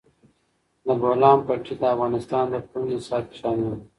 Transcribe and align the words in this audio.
د 0.85 0.87
بولان 1.01 1.37
پټي 1.45 1.73
د 1.79 1.83
افغانستان 1.93 2.45
د 2.49 2.55
پوهنې 2.69 2.95
نصاب 2.99 3.23
کې 3.29 3.35
شامل 3.41 3.67
دي. 3.73 3.81